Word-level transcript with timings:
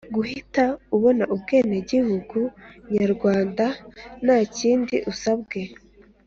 guhita 0.15 0.63
ubona 0.95 1.23
ubwenegihugu 1.33 2.39
nyarwanda 2.95 3.65
nta 4.23 4.37
kindi 4.57 4.95
usabwe. 5.11 5.61